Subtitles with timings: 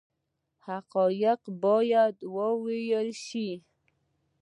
[0.65, 3.49] حقایق باید وویل شي